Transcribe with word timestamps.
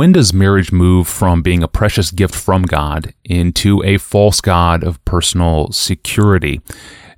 when 0.00 0.12
does 0.12 0.32
marriage 0.32 0.72
move 0.72 1.06
from 1.06 1.42
being 1.42 1.62
a 1.62 1.68
precious 1.68 2.10
gift 2.10 2.34
from 2.34 2.62
God 2.62 3.12
into 3.22 3.84
a 3.84 3.98
false 3.98 4.40
God 4.40 4.82
of 4.82 5.04
personal 5.04 5.70
security? 5.72 6.62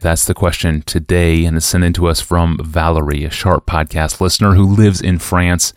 That's 0.00 0.24
the 0.24 0.34
question 0.34 0.82
today, 0.82 1.44
and 1.44 1.56
it's 1.56 1.64
sent 1.64 1.84
in 1.84 1.92
to 1.92 2.08
us 2.08 2.20
from 2.20 2.58
Valerie, 2.60 3.22
a 3.22 3.30
Sharp 3.30 3.66
podcast 3.66 4.20
listener 4.20 4.54
who 4.54 4.66
lives 4.66 5.00
in 5.00 5.20
France. 5.20 5.72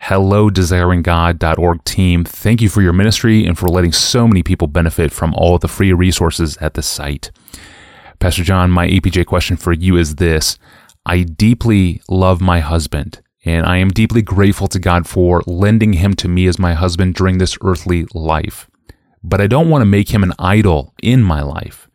Hello, 0.00 0.50
desiringgod.org 0.50 1.84
team. 1.84 2.24
Thank 2.24 2.60
you 2.60 2.68
for 2.68 2.82
your 2.82 2.94
ministry 2.94 3.46
and 3.46 3.56
for 3.56 3.68
letting 3.68 3.92
so 3.92 4.26
many 4.26 4.42
people 4.42 4.66
benefit 4.66 5.12
from 5.12 5.32
all 5.34 5.56
the 5.56 5.68
free 5.68 5.92
resources 5.92 6.56
at 6.56 6.74
the 6.74 6.82
site. 6.82 7.30
Pastor 8.18 8.42
John, 8.42 8.72
my 8.72 8.88
APJ 8.88 9.24
question 9.26 9.56
for 9.56 9.72
you 9.72 9.96
is 9.96 10.16
this 10.16 10.58
I 11.06 11.22
deeply 11.22 12.02
love 12.08 12.40
my 12.40 12.58
husband, 12.58 13.22
and 13.44 13.64
I 13.64 13.78
am 13.78 13.90
deeply 13.90 14.22
grateful 14.22 14.68
to 14.68 14.78
God 14.78 15.06
for 15.06 15.42
lending 15.46 15.94
him 15.94 16.14
to 16.14 16.28
me 16.28 16.46
as 16.46 16.58
my 16.58 16.74
husband 16.74 17.14
during 17.14 17.38
this 17.38 17.56
earthly 17.62 18.06
life. 18.14 18.68
But 19.22 19.40
I 19.40 19.46
don't 19.46 19.70
want 19.70 19.82
to 19.82 19.86
make 19.86 20.10
him 20.10 20.22
an 20.22 20.34
idol 20.38 20.94
in 21.02 21.22
my 21.22 21.42
life. 21.42 21.88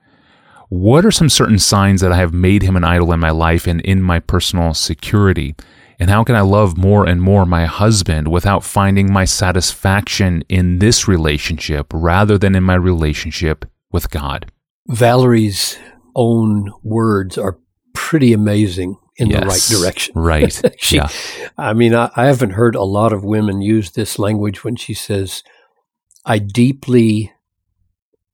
What 0.70 1.06
are 1.06 1.12
some 1.12 1.30
certain 1.30 1.60
signs 1.60 2.02
that 2.02 2.12
I 2.12 2.18
have 2.18 2.34
made 2.34 2.64
him 2.64 2.76
an 2.76 2.84
idol 2.84 3.14
in 3.14 3.20
my 3.20 3.30
life 3.30 3.68
and 3.68 3.82
in 3.82 4.02
my 4.02 4.20
personal 4.20 4.74
security? 4.74 5.56
And 6.00 6.10
how 6.10 6.24
can 6.24 6.36
I 6.36 6.42
love 6.42 6.78
more 6.78 7.08
and 7.08 7.22
more 7.22 7.46
my 7.46 7.66
husband 7.66 8.28
without 8.28 8.64
finding 8.64 9.14
my 9.14 9.26
satisfaction 9.26 10.44
in 10.50 10.80
this 10.80 11.08
relationship 11.08 11.88
rather 11.94 12.38
than 12.38 12.56
in 12.56 12.64
my 12.64 12.76
relationship 12.76 13.66
with 13.92 14.10
God? 14.10 14.52
Valerie's 14.88 15.78
own 16.16 16.72
words 16.84 17.38
are 17.38 17.60
pretty 17.94 18.34
amazing 18.34 18.98
in 19.18 19.30
yes, 19.30 19.40
the 19.40 19.48
right 19.48 19.82
direction. 19.82 20.14
Right. 20.20 20.62
she, 20.78 20.98
yeah. 20.98 21.10
I 21.58 21.74
mean, 21.74 21.94
I, 21.96 22.12
I 22.16 22.26
haven't 22.26 22.52
heard 22.52 22.76
a 22.76 22.84
lot 22.84 23.14
of 23.14 23.24
women 23.24 23.62
use 23.62 23.92
this 23.92 24.20
language 24.20 24.64
when 24.64 24.76
she 24.76 24.94
says, 24.94 25.44
I 26.26 26.40
deeply, 26.40 27.32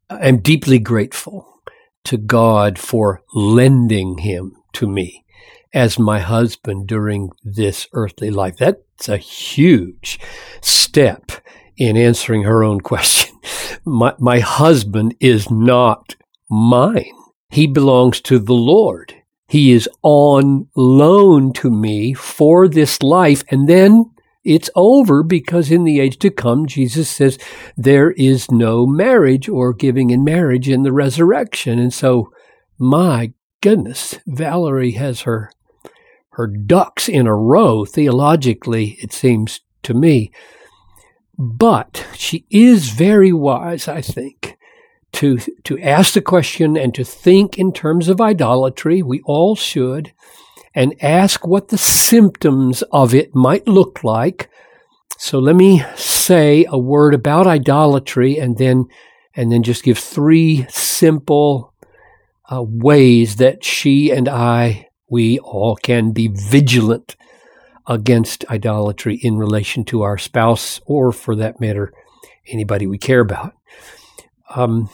I'm 0.09 0.39
deeply 0.39 0.79
grateful 0.79 1.61
to 2.05 2.17
God 2.17 2.79
for 2.79 3.21
lending 3.33 4.19
him 4.19 4.55
to 4.73 4.87
me 4.87 5.25
as 5.73 5.99
my 5.99 6.19
husband 6.19 6.87
during 6.87 7.29
this 7.43 7.87
earthly 7.93 8.29
life. 8.29 8.57
That's 8.57 9.09
a 9.09 9.17
huge 9.17 10.19
step 10.61 11.31
in 11.77 11.97
answering 11.97 12.43
her 12.43 12.63
own 12.63 12.81
question. 12.91 13.37
My, 13.85 14.13
my 14.19 14.39
husband 14.39 15.15
is 15.19 15.49
not 15.49 16.15
mine. 16.49 17.13
He 17.49 17.67
belongs 17.67 18.21
to 18.21 18.39
the 18.39 18.53
Lord. 18.53 19.20
He 19.51 19.73
is 19.73 19.89
on 20.01 20.69
loan 20.77 21.51
to 21.55 21.69
me 21.69 22.13
for 22.13 22.69
this 22.69 23.03
life. 23.03 23.43
And 23.51 23.67
then 23.67 24.09
it's 24.45 24.69
over 24.77 25.23
because 25.23 25.69
in 25.69 25.83
the 25.83 25.99
age 25.99 26.19
to 26.19 26.29
come, 26.29 26.67
Jesus 26.67 27.09
says 27.09 27.37
there 27.75 28.11
is 28.11 28.49
no 28.49 28.87
marriage 28.87 29.49
or 29.49 29.73
giving 29.73 30.09
in 30.09 30.23
marriage 30.23 30.69
in 30.69 30.83
the 30.83 30.93
resurrection. 30.93 31.79
And 31.79 31.93
so, 31.93 32.31
my 32.77 33.33
goodness, 33.59 34.17
Valerie 34.25 34.91
has 34.91 35.23
her, 35.23 35.51
her 36.29 36.47
ducks 36.47 37.09
in 37.09 37.27
a 37.27 37.35
row 37.35 37.83
theologically, 37.83 38.97
it 39.01 39.11
seems 39.11 39.59
to 39.83 39.93
me. 39.93 40.31
But 41.37 42.07
she 42.13 42.45
is 42.49 42.91
very 42.91 43.33
wise, 43.33 43.89
I 43.89 43.99
think, 43.99 44.57
to, 45.13 45.37
to 45.63 45.79
ask 45.79 46.13
the 46.13 46.21
question 46.21 46.77
and 46.77 46.93
to 46.95 47.03
think 47.03 47.57
in 47.57 47.73
terms 47.73 48.07
of 48.07 48.21
idolatry. 48.21 49.01
We 49.01 49.21
all 49.25 49.55
should. 49.55 50.13
And 50.73 50.95
ask 51.03 51.45
what 51.45 51.67
the 51.67 51.77
symptoms 51.77 52.81
of 52.93 53.13
it 53.13 53.35
might 53.35 53.67
look 53.67 54.03
like. 54.03 54.49
So 55.17 55.37
let 55.37 55.55
me 55.55 55.83
say 55.95 56.65
a 56.69 56.77
word 56.77 57.13
about 57.13 57.45
idolatry 57.45 58.37
and 58.37 58.57
then, 58.57 58.85
and 59.35 59.51
then 59.51 59.63
just 59.63 59.83
give 59.83 59.97
three 59.97 60.65
simple 60.69 61.73
uh, 62.51 62.63
ways 62.63 63.35
that 63.35 63.63
she 63.63 64.11
and 64.11 64.27
I, 64.29 64.87
we 65.09 65.39
all 65.39 65.75
can 65.75 66.11
be 66.11 66.29
vigilant 66.29 67.15
against 67.87 68.45
idolatry 68.49 69.15
in 69.15 69.37
relation 69.37 69.83
to 69.85 70.01
our 70.03 70.17
spouse 70.17 70.79
or 70.85 71.11
for 71.11 71.35
that 71.35 71.59
matter, 71.59 71.93
anybody 72.47 72.87
we 72.87 72.97
care 72.97 73.19
about. 73.19 73.53
Um, 74.55 74.89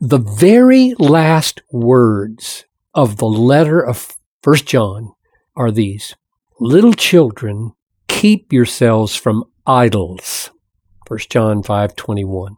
the 0.00 0.18
very 0.18 0.94
last 0.98 1.62
words 1.70 2.64
of 2.94 3.16
the 3.16 3.26
letter 3.26 3.80
of 3.80 4.16
First 4.42 4.66
John 4.66 5.12
are 5.56 5.70
these 5.70 6.14
Little 6.62 6.92
children, 6.92 7.72
keep 8.06 8.52
yourselves 8.52 9.16
from 9.16 9.44
idols. 9.66 10.50
First 11.06 11.30
John 11.30 11.62
5 11.62 11.96
21. 11.96 12.56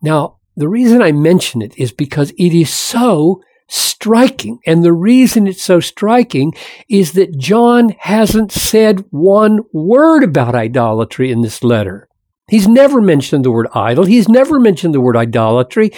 Now, 0.00 0.38
the 0.56 0.66
reason 0.66 1.02
I 1.02 1.12
mention 1.12 1.60
it 1.60 1.76
is 1.76 1.92
because 1.92 2.30
it 2.38 2.54
is 2.54 2.72
so 2.72 3.42
striking. 3.68 4.60
And 4.66 4.82
the 4.82 4.94
reason 4.94 5.46
it's 5.46 5.62
so 5.62 5.78
striking 5.78 6.54
is 6.88 7.12
that 7.12 7.36
John 7.36 7.90
hasn't 7.98 8.50
said 8.50 9.04
one 9.10 9.60
word 9.74 10.24
about 10.24 10.54
idolatry 10.54 11.30
in 11.30 11.42
this 11.42 11.62
letter. 11.62 12.07
He's 12.48 12.66
never 12.66 13.00
mentioned 13.00 13.44
the 13.44 13.50
word 13.50 13.68
idol. 13.74 14.04
He's 14.04 14.28
never 14.28 14.58
mentioned 14.58 14.94
the 14.94 15.00
word 15.00 15.16
idolatry. 15.16 15.90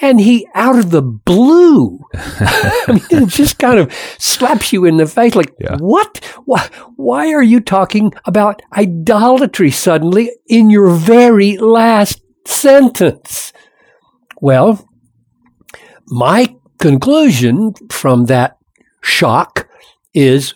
And 0.00 0.20
he, 0.20 0.46
out 0.54 0.78
of 0.78 0.90
the 0.90 1.02
blue, 1.02 2.00
I 2.14 2.84
mean, 2.88 3.22
it 3.22 3.28
just 3.30 3.58
kind 3.58 3.78
of 3.78 3.92
slaps 4.18 4.72
you 4.72 4.84
in 4.84 4.98
the 4.98 5.06
face 5.06 5.34
like, 5.34 5.54
yeah. 5.58 5.76
what? 5.78 6.22
Why, 6.44 6.68
why 6.96 7.32
are 7.32 7.42
you 7.42 7.60
talking 7.60 8.12
about 8.26 8.60
idolatry 8.74 9.70
suddenly 9.70 10.30
in 10.46 10.68
your 10.68 10.90
very 10.90 11.56
last 11.56 12.20
sentence? 12.46 13.54
Well, 14.40 14.86
my 16.08 16.54
conclusion 16.78 17.72
from 17.90 18.26
that 18.26 18.58
shock 19.02 19.66
is 20.12 20.54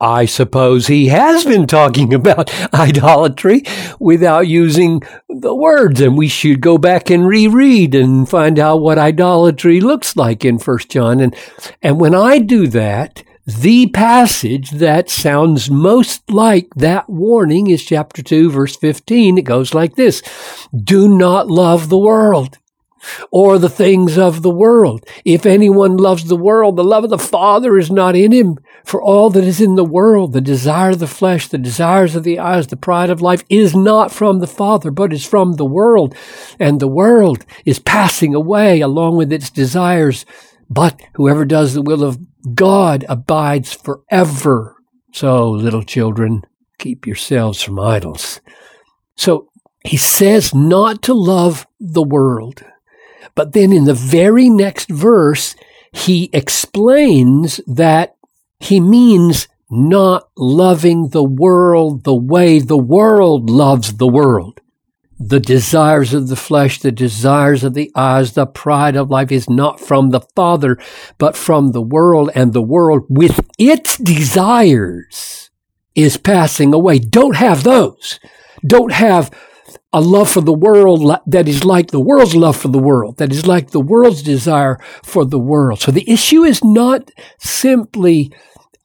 I 0.00 0.26
suppose 0.26 0.86
he 0.86 1.06
has 1.06 1.44
been 1.44 1.66
talking 1.66 2.12
about 2.14 2.52
idolatry 2.74 3.62
without 3.98 4.46
using 4.46 5.02
the 5.28 5.54
words, 5.54 6.00
and 6.00 6.16
we 6.16 6.28
should 6.28 6.60
go 6.60 6.78
back 6.78 7.10
and 7.10 7.26
reread 7.26 7.94
and 7.94 8.28
find 8.28 8.58
out 8.58 8.82
what 8.82 8.98
idolatry 8.98 9.80
looks 9.80 10.16
like 10.16 10.44
in 10.44 10.58
First 10.58 10.90
John. 10.90 11.20
And 11.20 11.34
and 11.82 11.98
when 11.98 12.14
I 12.14 12.38
do 12.38 12.66
that, 12.68 13.22
the 13.46 13.86
passage 13.88 14.72
that 14.72 15.08
sounds 15.08 15.70
most 15.70 16.30
like 16.30 16.68
that 16.74 17.08
warning 17.08 17.68
is 17.68 17.84
chapter 17.84 18.20
2, 18.22 18.50
verse 18.50 18.76
15. 18.76 19.38
It 19.38 19.42
goes 19.42 19.72
like 19.72 19.94
this 19.94 20.22
Do 20.74 21.08
not 21.08 21.48
love 21.48 21.88
the 21.88 21.98
world 21.98 22.58
or 23.30 23.58
the 23.58 23.68
things 23.68 24.18
of 24.18 24.42
the 24.42 24.50
world. 24.50 25.06
If 25.24 25.46
anyone 25.46 25.96
loves 25.96 26.24
the 26.24 26.36
world, 26.36 26.76
the 26.76 26.84
love 26.84 27.04
of 27.04 27.10
the 27.10 27.18
Father 27.18 27.78
is 27.78 27.90
not 27.90 28.16
in 28.16 28.32
him. 28.32 28.58
For 28.86 29.02
all 29.02 29.30
that 29.30 29.42
is 29.42 29.60
in 29.60 29.74
the 29.74 29.84
world, 29.84 30.32
the 30.32 30.40
desire 30.40 30.90
of 30.90 31.00
the 31.00 31.08
flesh, 31.08 31.48
the 31.48 31.58
desires 31.58 32.14
of 32.14 32.22
the 32.22 32.38
eyes, 32.38 32.68
the 32.68 32.76
pride 32.76 33.10
of 33.10 33.20
life 33.20 33.42
is 33.48 33.74
not 33.74 34.12
from 34.12 34.38
the 34.38 34.46
Father, 34.46 34.92
but 34.92 35.12
is 35.12 35.26
from 35.26 35.54
the 35.54 35.64
world. 35.64 36.14
And 36.60 36.78
the 36.78 36.86
world 36.86 37.44
is 37.64 37.80
passing 37.80 38.32
away 38.32 38.80
along 38.80 39.16
with 39.16 39.32
its 39.32 39.50
desires. 39.50 40.24
But 40.70 41.00
whoever 41.14 41.44
does 41.44 41.74
the 41.74 41.82
will 41.82 42.04
of 42.04 42.20
God 42.54 43.04
abides 43.08 43.72
forever. 43.72 44.76
So, 45.12 45.50
little 45.50 45.82
children, 45.82 46.42
keep 46.78 47.08
yourselves 47.08 47.60
from 47.60 47.80
idols. 47.80 48.40
So, 49.16 49.48
he 49.82 49.96
says 49.96 50.54
not 50.54 51.02
to 51.02 51.12
love 51.12 51.66
the 51.80 52.04
world. 52.04 52.62
But 53.34 53.52
then 53.52 53.72
in 53.72 53.84
the 53.84 53.94
very 53.94 54.48
next 54.48 54.88
verse, 54.88 55.56
he 55.92 56.30
explains 56.32 57.60
that 57.66 58.15
he 58.58 58.80
means 58.80 59.48
not 59.70 60.28
loving 60.36 61.08
the 61.08 61.24
world 61.24 62.04
the 62.04 62.14
way 62.14 62.58
the 62.58 62.78
world 62.78 63.50
loves 63.50 63.94
the 63.94 64.06
world. 64.06 64.60
The 65.18 65.40
desires 65.40 66.12
of 66.12 66.28
the 66.28 66.36
flesh, 66.36 66.78
the 66.78 66.92
desires 66.92 67.64
of 67.64 67.72
the 67.72 67.90
eyes, 67.94 68.34
the 68.34 68.46
pride 68.46 68.96
of 68.96 69.10
life 69.10 69.32
is 69.32 69.48
not 69.48 69.80
from 69.80 70.10
the 70.10 70.20
Father, 70.20 70.78
but 71.16 71.36
from 71.36 71.72
the 71.72 71.80
world, 71.80 72.30
and 72.34 72.52
the 72.52 72.62
world 72.62 73.06
with 73.08 73.40
its 73.58 73.96
desires 73.96 75.50
is 75.94 76.18
passing 76.18 76.74
away. 76.74 76.98
Don't 76.98 77.36
have 77.36 77.64
those. 77.64 78.20
Don't 78.66 78.92
have 78.92 79.30
a 79.92 80.00
love 80.00 80.28
for 80.28 80.42
the 80.42 80.52
world 80.52 81.18
that 81.26 81.48
is 81.48 81.64
like 81.64 81.90
the 81.90 82.00
world's 82.00 82.36
love 82.36 82.56
for 82.56 82.68
the 82.68 82.78
world, 82.78 83.16
that 83.16 83.32
is 83.32 83.46
like 83.46 83.70
the 83.70 83.80
world's 83.80 84.22
desire 84.22 84.78
for 85.02 85.24
the 85.24 85.38
world. 85.38 85.80
So 85.80 85.90
the 85.90 86.08
issue 86.10 86.42
is 86.44 86.62
not 86.62 87.10
simply 87.38 88.30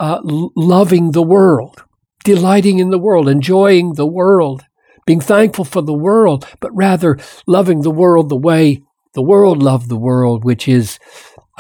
uh, 0.01 0.19
loving 0.23 1.11
the 1.11 1.21
world, 1.21 1.83
delighting 2.23 2.79
in 2.79 2.89
the 2.89 2.97
world, 2.97 3.29
enjoying 3.29 3.93
the 3.93 4.05
world, 4.07 4.63
being 5.05 5.21
thankful 5.21 5.63
for 5.63 5.81
the 5.81 5.93
world, 5.93 6.47
but 6.59 6.75
rather 6.75 7.19
loving 7.45 7.83
the 7.83 7.91
world 7.91 8.29
the 8.29 8.35
way 8.35 8.81
the 9.13 9.21
world 9.21 9.61
loved 9.61 9.89
the 9.89 10.03
world, 10.09 10.43
which 10.43 10.67
is 10.67 10.97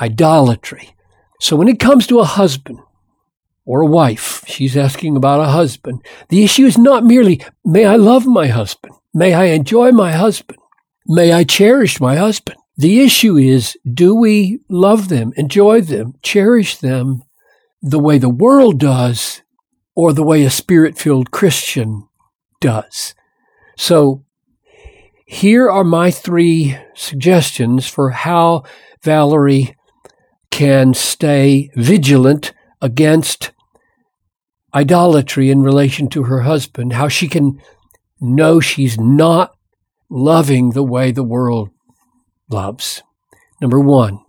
idolatry. 0.01 0.95
So 1.39 1.55
when 1.55 1.67
it 1.67 1.79
comes 1.79 2.07
to 2.07 2.19
a 2.19 2.25
husband, 2.25 2.79
or 3.63 3.81
a 3.81 3.85
wife. 3.85 4.43
She's 4.47 4.75
asking 4.75 5.15
about 5.15 5.39
a 5.39 5.51
husband. 5.51 6.03
The 6.29 6.43
issue 6.43 6.65
is 6.65 6.77
not 6.77 7.05
merely, 7.05 7.41
may 7.63 7.85
I 7.85 7.95
love 7.95 8.25
my 8.25 8.47
husband? 8.47 8.95
May 9.13 9.33
I 9.33 9.45
enjoy 9.45 9.91
my 9.91 10.13
husband. 10.13 10.59
May 11.05 11.31
I 11.31 11.43
cherish 11.43 12.01
my 12.01 12.15
husband. 12.15 12.57
The 12.75 13.01
issue 13.01 13.37
is, 13.37 13.77
do 13.93 14.15
we 14.15 14.59
love 14.67 15.09
them, 15.09 15.31
enjoy 15.37 15.81
them, 15.81 16.15
cherish 16.23 16.77
them 16.77 17.21
the 17.81 17.99
way 17.99 18.17
the 18.17 18.29
world 18.29 18.79
does 18.79 19.41
or 19.95 20.13
the 20.13 20.23
way 20.23 20.43
a 20.43 20.49
spirit 20.49 20.97
filled 20.97 21.31
Christian 21.31 22.07
does? 22.59 23.15
So 23.77 24.23
here 25.25 25.69
are 25.69 25.83
my 25.83 26.11
three 26.11 26.77
suggestions 26.93 27.87
for 27.87 28.11
how 28.11 28.63
Valerie 29.03 29.75
can 30.51 30.93
stay 30.93 31.71
vigilant 31.75 32.53
against 32.81 33.51
idolatry 34.73 35.49
in 35.49 35.63
relation 35.63 36.07
to 36.09 36.23
her 36.23 36.41
husband, 36.41 36.93
how 36.93 37.07
she 37.07 37.27
can 37.27 37.61
know 38.19 38.59
she's 38.59 38.99
not 38.99 39.55
loving 40.09 40.71
the 40.71 40.83
way 40.83 41.11
the 41.11 41.23
world 41.23 41.69
loves. 42.49 43.01
Number 43.61 43.79
one, 43.79 44.19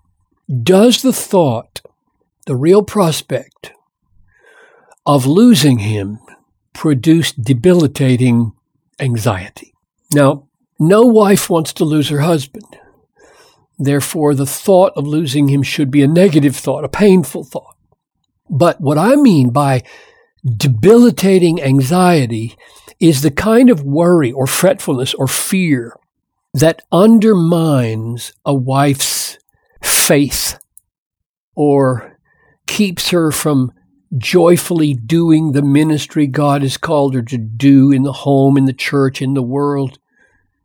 does 0.62 1.02
the 1.02 1.12
thought, 1.12 1.80
the 2.46 2.56
real 2.56 2.82
prospect 2.82 3.72
of 5.06 5.26
losing 5.26 5.78
him 5.78 6.18
produced 6.72 7.42
debilitating 7.42 8.52
anxiety? 8.98 9.74
Now, 10.12 10.48
no 10.78 11.02
wife 11.02 11.48
wants 11.48 11.72
to 11.74 11.84
lose 11.84 12.08
her 12.08 12.20
husband. 12.20 12.66
Therefore, 13.78 14.34
the 14.34 14.46
thought 14.46 14.92
of 14.96 15.06
losing 15.06 15.48
him 15.48 15.62
should 15.62 15.90
be 15.90 16.02
a 16.02 16.08
negative 16.08 16.56
thought, 16.56 16.84
a 16.84 16.88
painful 16.88 17.44
thought. 17.44 17.76
But 18.50 18.80
what 18.80 18.98
I 18.98 19.16
mean 19.16 19.50
by 19.50 19.82
debilitating 20.44 21.62
anxiety 21.62 22.56
is 23.00 23.22
the 23.22 23.30
kind 23.30 23.70
of 23.70 23.82
worry 23.82 24.30
or 24.30 24.46
fretfulness 24.46 25.14
or 25.14 25.26
fear 25.26 25.96
that 26.54 26.82
undermines 26.92 28.32
a 28.44 28.54
wife's 28.54 29.38
faith 29.82 30.58
or 31.54 32.11
keeps 32.72 33.10
her 33.10 33.30
from 33.30 33.70
joyfully 34.16 34.94
doing 34.94 35.52
the 35.52 35.60
ministry 35.60 36.26
God 36.26 36.62
has 36.62 36.78
called 36.78 37.14
her 37.14 37.20
to 37.20 37.36
do 37.36 37.92
in 37.92 38.02
the 38.02 38.14
home, 38.14 38.56
in 38.56 38.64
the 38.64 38.72
church, 38.72 39.20
in 39.20 39.34
the 39.34 39.42
world. 39.42 39.98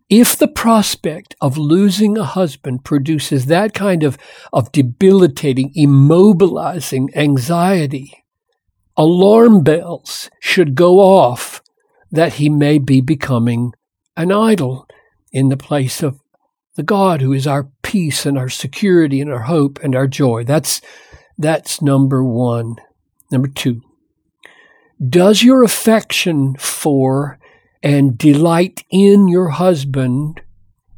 If 0.10 0.38
the 0.38 0.48
prospect 0.48 1.36
of 1.42 1.58
losing 1.58 2.18
a 2.18 2.24
husband 2.24 2.86
produces 2.86 3.48
that 3.48 3.74
kind 3.74 4.04
of, 4.04 4.18
of 4.54 4.72
debilitating, 4.72 5.74
immobilizing 5.78 7.14
anxiety, 7.14 8.24
alarm 8.96 9.62
bells 9.62 10.30
should 10.40 10.76
go 10.76 11.00
off 11.00 11.62
that 12.10 12.36
he 12.36 12.48
may 12.48 12.78
be 12.78 13.02
becoming 13.02 13.74
an 14.16 14.32
idol 14.32 14.88
in 15.34 15.50
the 15.50 15.58
place 15.58 16.02
of 16.02 16.22
the 16.78 16.84
God 16.84 17.20
who 17.20 17.34
is 17.34 17.46
our 17.46 17.70
peace 17.84 18.26
and 18.26 18.38
our 18.38 18.48
security 18.48 19.20
and 19.20 19.30
our 19.30 19.42
hope 19.42 19.78
and 19.84 19.94
our 19.94 20.08
joy. 20.08 20.46
That's, 20.46 20.80
that's 21.38 21.82
number 21.82 22.24
one. 22.24 22.78
Number 23.32 23.48
two, 23.48 23.82
does 25.10 25.44
your 25.44 25.64
affection 25.64 26.56
for 26.56 27.38
and 27.84 28.18
delight 28.18 28.84
in 28.90 29.28
your 29.28 29.50
husband 29.50 30.42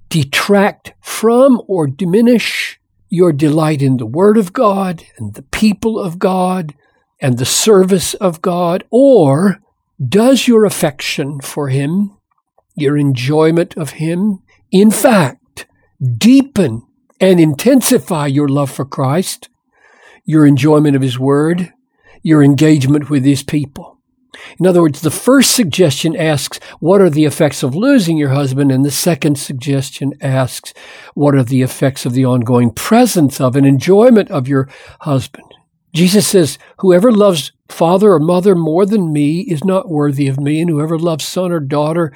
detract 0.10 0.94
from 1.02 1.62
or 1.68 1.88
diminish 1.88 2.80
your 3.10 3.34
delight 3.34 3.82
in 3.82 3.98
the 3.98 4.06
Word 4.06 4.38
of 4.38 4.54
God 4.54 5.04
and 5.18 5.34
the 5.34 5.42
people 5.42 6.00
of 6.00 6.20
God 6.20 6.74
and 7.20 7.38
the 7.38 7.46
service 7.46 8.14
of 8.16 8.42
God? 8.42 8.84
Or 8.90 9.60
does 10.08 10.48
your 10.48 10.66
affection 10.66 11.42
for 11.42 11.68
Him, 11.70 12.16
your 12.76 12.98
enjoyment 12.98 13.76
of 13.76 13.92
Him, 13.92 14.40
in 14.72 14.92
fact, 14.92 15.68
deepen 16.18 16.86
and 17.20 17.40
intensify 17.40 18.28
your 18.28 18.48
love 18.48 18.72
for 18.72 18.86
Christ, 18.86 19.50
your 20.30 20.46
enjoyment 20.46 20.96
of 20.96 21.02
His 21.02 21.18
Word, 21.18 21.74
your 22.22 22.44
engagement 22.44 23.10
with 23.10 23.26
His 23.26 23.42
people? 23.42 23.98
In 24.60 24.68
other 24.68 24.80
words, 24.84 25.02
the 25.02 25.10
first 25.10 25.56
suggestion 25.56 26.16
asks, 26.16 26.60
what 26.80 27.02
are 27.02 27.10
the 27.10 27.26
effects 27.26 27.64
of 27.64 27.74
losing 27.74 28.16
your 28.16 28.30
husband? 28.30 28.72
And 28.72 28.86
the 28.86 28.92
second 28.92 29.40
suggestion 29.40 30.14
asks, 30.22 30.72
what 31.16 31.34
are 31.34 31.44
the 31.44 31.64
effects 31.64 32.06
of 32.06 32.14
the 32.14 32.26
ongoing 32.26 32.70
presence 32.72 33.42
of 33.42 33.56
and 33.56 33.66
enjoyment 33.66 34.30
of 34.30 34.48
your 34.48 34.70
husband? 35.02 35.52
Jesus 35.96 36.28
says, 36.28 36.60
whoever 36.78 37.12
loves 37.12 37.52
father 37.68 38.12
or 38.12 38.20
mother 38.20 38.54
more 38.54 38.86
than 38.86 39.12
me 39.12 39.40
is 39.40 39.64
not 39.64 39.90
worthy 39.90 40.28
of 40.28 40.40
me, 40.40 40.62
and 40.62 40.70
whoever 40.70 41.00
loves 41.00 41.28
son 41.28 41.52
or 41.52 41.60
daughter 41.60 42.16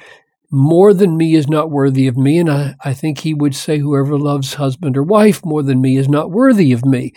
more 0.52 0.94
than 0.94 1.16
me 1.16 1.34
is 1.34 1.48
not 1.48 1.68
worthy 1.68 2.06
of 2.06 2.16
me. 2.16 2.38
And 2.38 2.48
I, 2.48 2.76
I 2.84 2.94
think 2.94 3.18
he 3.18 3.34
would 3.34 3.56
say, 3.56 3.78
whoever 3.78 4.16
loves 4.16 4.54
husband 4.54 4.96
or 4.96 5.02
wife 5.02 5.44
more 5.44 5.64
than 5.64 5.80
me 5.80 5.96
is 5.96 6.08
not 6.08 6.30
worthy 6.30 6.70
of 6.70 6.84
me. 6.84 7.12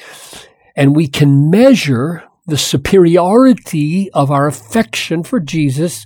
And 0.78 0.96
we 0.96 1.08
can 1.08 1.50
measure 1.50 2.24
the 2.46 2.58
superiority 2.58 4.12
of 4.12 4.32
our 4.32 4.48
affection 4.48 5.24
for 5.24 5.40
Jesus, 5.40 6.06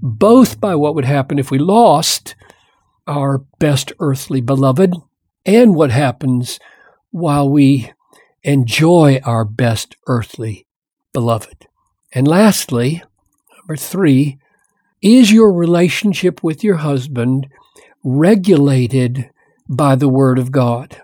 both 0.00 0.60
by 0.60 0.76
what 0.76 0.94
would 0.94 1.04
happen 1.04 1.38
if 1.38 1.50
we 1.50 1.58
lost 1.58 2.36
our 3.08 3.38
best 3.58 3.92
earthly 3.98 4.40
beloved 4.40 4.94
and 5.44 5.74
what 5.74 5.90
happens 5.90 6.60
while 7.10 7.50
we 7.50 7.92
enjoy 8.44 9.20
our 9.24 9.44
best 9.44 9.96
earthly 10.06 10.66
beloved. 11.12 11.66
And 12.12 12.28
lastly, 12.28 13.02
number 13.56 13.76
three, 13.76 14.38
is 15.02 15.32
your 15.32 15.52
relationship 15.52 16.42
with 16.42 16.62
your 16.62 16.76
husband 16.76 17.48
regulated 18.04 19.30
by 19.68 19.96
the 19.96 20.08
Word 20.08 20.38
of 20.38 20.52
God? 20.52 21.00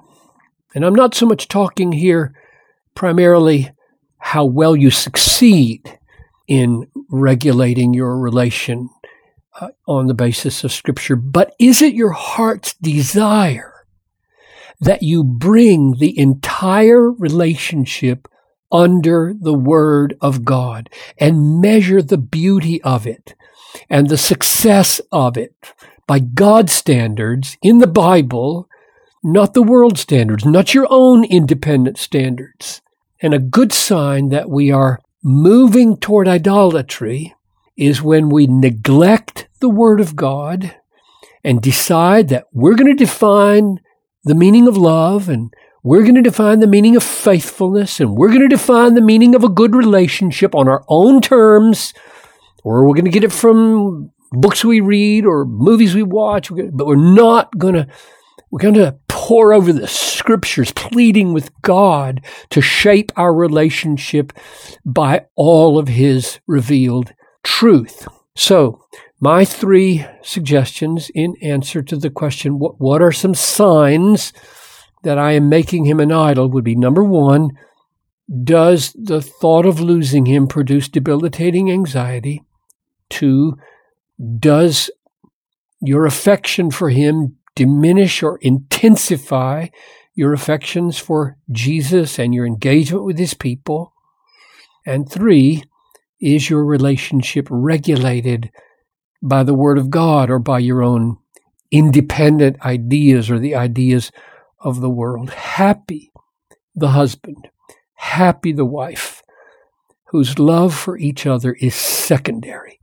And 0.75 0.85
I'm 0.85 0.95
not 0.95 1.15
so 1.15 1.27
much 1.27 1.49
talking 1.49 1.93
here 1.93 2.35
primarily 2.95 3.71
how 4.19 4.45
well 4.45 4.75
you 4.75 4.91
succeed 4.91 5.99
in 6.49 6.87
regulating 7.11 7.95
your 7.95 8.19
relation 8.19 8.91
uh, 9.61 9.69
on 9.87 10.07
the 10.07 10.15
basis 10.15 10.65
of 10.65 10.73
Scripture, 10.73 11.17
but 11.17 11.55
is 11.59 11.81
it 11.81 11.95
your 11.95 12.13
heart's 12.13 12.75
desire 12.75 13.87
that 14.81 15.03
you 15.03 15.23
bring 15.25 15.99
the 15.99 16.19
entire 16.19 17.11
relationship 17.11 18.29
under 18.73 19.35
the 19.39 19.55
Word 19.55 20.17
of 20.21 20.45
God 20.45 20.91
and 21.19 21.61
measure 21.61 22.03
the 22.03 22.19
beauty 22.19 22.83
of 22.83 23.07
it 23.07 23.35
and 23.89 24.09
the 24.09 24.19
success 24.19 25.01
of 25.13 25.37
it 25.37 25.55
by 26.07 26.19
God's 26.19 26.73
standards 26.73 27.57
in 27.63 27.79
the 27.79 27.87
Bible, 27.87 28.69
not 29.23 29.55
the 29.55 29.63
world 29.63 29.99
standards, 29.99 30.45
not 30.45 30.75
your 30.75 30.87
own 30.91 31.25
independent 31.25 31.99
standards? 31.99 32.83
And 33.25 33.33
a 33.33 33.39
good 33.39 33.73
sign 33.73 34.29
that 34.29 34.51
we 34.51 34.71
are 34.71 35.01
moving 35.23 35.97
toward 35.97 36.29
idolatry 36.29 37.35
is 37.75 38.03
when 38.03 38.29
we 38.29 38.47
neglect 38.47 39.49
the 39.61 39.71
Word 39.71 39.99
of 39.99 40.15
God 40.15 40.77
and 41.43 41.63
decide 41.63 42.29
that 42.29 42.45
we're 42.53 42.75
going 42.75 42.95
to 42.95 43.05
define 43.05 43.81
the 44.25 44.35
meaning 44.35 44.69
of 44.69 44.77
love 44.77 45.31
and 45.31 45.55
we're 45.83 46.03
going 46.03 46.17
to 46.17 46.21
define 46.21 46.61
the 46.61 46.67
meaning 46.67 46.97
of 46.97 47.03
faithfulness 47.03 47.99
and 47.99 48.15
we're 48.15 48.29
going 48.29 48.43
to 48.43 48.47
define 48.47 48.93
the 48.93 49.01
meaning 49.01 49.35
of 49.35 49.43
a 49.43 49.49
good 49.49 49.75
relationship 49.75 50.55
on 50.55 50.69
our 50.69 50.85
own 50.89 51.23
terms, 51.23 51.95
or 52.63 52.87
we're 52.87 52.93
going 52.93 53.07
to 53.07 53.11
get 53.11 53.25
it 53.25 53.33
from 53.33 54.13
books 54.33 54.67
we 54.67 54.81
read 54.81 55.25
or 55.25 55.47
movies 55.47 55.95
we 55.95 56.03
watch, 56.03 56.51
but 56.51 56.87
we're 56.87 56.95
not 56.97 57.57
going 57.57 57.75
to 57.75 57.89
we're 58.51 58.61
going 58.61 58.75
to 58.75 58.99
pore 59.09 59.53
over 59.53 59.73
the 59.73 59.87
scriptures, 59.87 60.73
pleading 60.73 61.33
with 61.33 61.51
God 61.63 62.25
to 62.51 62.61
shape 62.61 63.11
our 63.17 63.35
relationship 63.35 64.33
by 64.85 65.27
all 65.35 65.79
of 65.79 65.89
His 65.89 66.41
revealed 66.47 67.13
truth. 67.43 68.07
So, 68.37 68.85
my 69.21 69.45
three 69.45 70.05
suggestions 70.23 71.11
in 71.15 71.35
answer 71.41 71.83
to 71.83 71.97
the 71.97 72.11
question, 72.11 72.59
what, 72.59 72.81
what 72.81 73.01
are 73.01 73.13
some 73.13 73.35
signs 73.35 74.33
that 75.03 75.19
I 75.19 75.33
am 75.33 75.49
making 75.49 75.85
him 75.85 76.01
an 76.01 76.11
idol 76.11 76.49
would 76.51 76.65
be 76.65 76.75
number 76.75 77.05
one, 77.05 77.51
does 78.43 78.93
the 78.93 79.23
thought 79.23 79.67
of 79.67 79.81
losing 79.81 80.27
him 80.27 80.47
produce 80.47 80.89
debilitating 80.89 81.71
anxiety? 81.71 82.43
Two, 83.09 83.57
does 84.39 84.91
your 85.81 86.07
affection 86.07 86.71
for 86.71 86.91
him 86.91 87.37
diminish 87.55 88.23
or 88.23 88.39
intensify 88.39 89.69
your 90.15 90.33
affections 90.33 90.99
for 90.99 91.37
Jesus 91.51 92.19
and 92.19 92.35
your 92.35 92.47
engagement 92.47 93.05
with 93.05 93.19
his 93.19 93.35
people? 93.35 93.93
And 94.87 95.11
three, 95.11 95.65
is 96.21 96.49
your 96.49 96.65
relationship 96.65 97.49
regulated 97.51 98.51
by 99.23 99.43
the 99.43 99.55
Word 99.55 99.79
of 99.79 99.91
God 99.91 100.31
or 100.31 100.39
by 100.39 100.59
your 100.59 100.83
own 100.83 101.19
independent 101.71 102.61
ideas 102.65 103.31
or 103.31 103.39
the 103.39 103.55
ideas 103.55 104.13
of 104.61 104.81
the 104.81 104.91
world? 104.91 105.31
Happy 105.31 106.13
the 106.75 106.91
husband, 106.91 107.49
happy 107.95 108.53
the 108.53 108.65
wife, 108.65 109.23
whose 110.09 110.39
love 110.39 110.75
for 110.75 110.99
each 110.99 111.27
other 111.27 111.55
is 111.55 111.75
secondary 111.75 112.79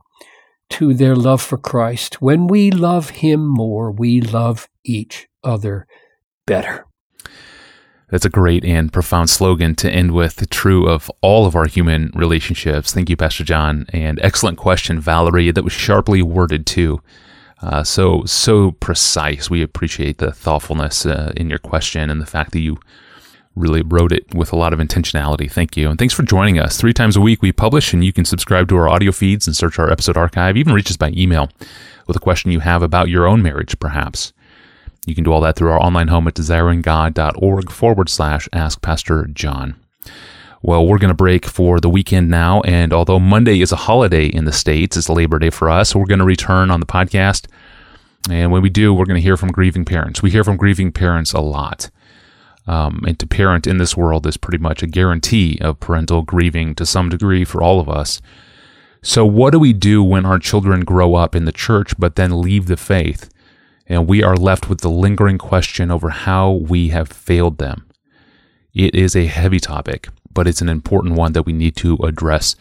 to 0.72 0.94
their 0.94 1.14
love 1.14 1.42
for 1.42 1.58
Christ. 1.58 2.22
When 2.22 2.46
we 2.46 2.70
love 2.70 3.10
Him 3.10 3.46
more, 3.46 3.90
we 3.90 4.20
love 4.20 4.68
each 4.84 5.28
other 5.44 5.86
better. 6.46 6.86
That's 8.08 8.26
a 8.26 8.30
great 8.30 8.64
and 8.64 8.92
profound 8.92 9.30
slogan 9.30 9.74
to 9.76 9.90
end 9.90 10.12
with, 10.12 10.48
true 10.50 10.86
of 10.86 11.10
all 11.22 11.46
of 11.46 11.56
our 11.56 11.66
human 11.66 12.10
relationships. 12.14 12.92
Thank 12.92 13.08
you, 13.08 13.16
Pastor 13.16 13.44
John. 13.44 13.86
And 13.90 14.20
excellent 14.22 14.58
question, 14.58 15.00
Valerie, 15.00 15.50
that 15.50 15.64
was 15.64 15.72
sharply 15.72 16.22
worded 16.22 16.66
too. 16.66 17.00
Uh, 17.62 17.82
so, 17.82 18.24
so 18.24 18.72
precise. 18.72 19.48
We 19.48 19.62
appreciate 19.62 20.18
the 20.18 20.32
thoughtfulness 20.32 21.06
uh, 21.06 21.32
in 21.36 21.48
your 21.48 21.58
question 21.58 22.10
and 22.10 22.20
the 22.20 22.26
fact 22.26 22.52
that 22.52 22.60
you 22.60 22.78
really 23.54 23.82
wrote 23.82 24.12
it 24.12 24.34
with 24.34 24.52
a 24.52 24.56
lot 24.56 24.72
of 24.72 24.78
intentionality. 24.78 25.50
Thank 25.50 25.76
you. 25.76 25.90
And 25.90 25.98
thanks 25.98 26.14
for 26.14 26.22
joining 26.22 26.58
us. 26.58 26.76
Three 26.76 26.92
times 26.92 27.16
a 27.16 27.20
week 27.20 27.42
we 27.42 27.52
publish, 27.52 27.92
and 27.92 28.04
you 28.04 28.12
can 28.12 28.24
subscribe 28.24 28.68
to 28.68 28.76
our 28.76 28.88
audio 28.88 29.12
feeds 29.12 29.46
and 29.46 29.54
search 29.54 29.78
our 29.78 29.90
episode 29.90 30.16
archive, 30.16 30.56
even 30.56 30.72
reach 30.72 30.90
us 30.90 30.96
by 30.96 31.10
email 31.10 31.50
with 32.06 32.16
a 32.16 32.20
question 32.20 32.50
you 32.50 32.60
have 32.60 32.82
about 32.82 33.08
your 33.08 33.26
own 33.26 33.42
marriage, 33.42 33.78
perhaps. 33.78 34.32
You 35.06 35.14
can 35.14 35.24
do 35.24 35.32
all 35.32 35.40
that 35.40 35.56
through 35.56 35.70
our 35.70 35.80
online 35.80 36.08
home 36.08 36.28
at 36.28 36.34
desiringgod.org 36.34 37.70
forward 37.70 38.08
slash 38.08 38.48
ask 38.52 38.80
Pastor 38.80 39.26
John. 39.26 39.74
Well, 40.62 40.86
we're 40.86 40.98
going 40.98 41.08
to 41.08 41.14
break 41.14 41.44
for 41.44 41.80
the 41.80 41.88
weekend 41.88 42.30
now. 42.30 42.60
And 42.60 42.92
although 42.92 43.18
Monday 43.18 43.60
is 43.60 43.72
a 43.72 43.76
holiday 43.76 44.26
in 44.26 44.44
the 44.44 44.52
States, 44.52 44.96
it's 44.96 45.08
Labor 45.08 45.40
Day 45.40 45.50
for 45.50 45.68
us, 45.68 45.94
we're 45.94 46.06
going 46.06 46.20
to 46.20 46.24
return 46.24 46.70
on 46.70 46.78
the 46.78 46.86
podcast. 46.86 47.46
And 48.30 48.52
when 48.52 48.62
we 48.62 48.70
do, 48.70 48.94
we're 48.94 49.06
going 49.06 49.16
to 49.16 49.22
hear 49.22 49.36
from 49.36 49.50
grieving 49.50 49.84
parents. 49.84 50.22
We 50.22 50.30
hear 50.30 50.44
from 50.44 50.56
grieving 50.56 50.92
parents 50.92 51.32
a 51.32 51.40
lot. 51.40 51.90
Um, 52.66 53.02
and 53.06 53.18
to 53.18 53.26
parent 53.26 53.66
in 53.66 53.78
this 53.78 53.96
world 53.96 54.26
is 54.26 54.36
pretty 54.36 54.58
much 54.58 54.82
a 54.82 54.86
guarantee 54.86 55.58
of 55.60 55.80
parental 55.80 56.22
grieving 56.22 56.74
to 56.76 56.86
some 56.86 57.08
degree 57.08 57.44
for 57.44 57.62
all 57.62 57.80
of 57.80 57.88
us. 57.88 58.22
So, 59.02 59.26
what 59.26 59.50
do 59.50 59.58
we 59.58 59.72
do 59.72 60.02
when 60.02 60.24
our 60.24 60.38
children 60.38 60.84
grow 60.84 61.16
up 61.16 61.34
in 61.34 61.44
the 61.44 61.52
church 61.52 61.98
but 61.98 62.14
then 62.14 62.40
leave 62.40 62.66
the 62.66 62.76
faith? 62.76 63.28
And 63.88 64.06
we 64.06 64.22
are 64.22 64.36
left 64.36 64.68
with 64.68 64.80
the 64.80 64.90
lingering 64.90 65.38
question 65.38 65.90
over 65.90 66.10
how 66.10 66.52
we 66.52 66.88
have 66.90 67.08
failed 67.08 67.58
them. 67.58 67.84
It 68.72 68.94
is 68.94 69.16
a 69.16 69.26
heavy 69.26 69.58
topic, 69.58 70.08
but 70.32 70.46
it's 70.46 70.62
an 70.62 70.68
important 70.68 71.14
one 71.14 71.32
that 71.32 71.44
we 71.44 71.52
need 71.52 71.74
to 71.76 71.96
address. 71.96 72.54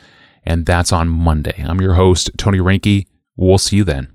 And 0.43 0.65
that's 0.65 0.91
on 0.91 1.07
Monday. 1.09 1.63
I'm 1.63 1.79
your 1.79 1.93
host, 1.93 2.31
Tony 2.37 2.57
Reinke. 2.57 3.05
We'll 3.35 3.59
see 3.59 3.77
you 3.77 3.83
then. 3.83 4.11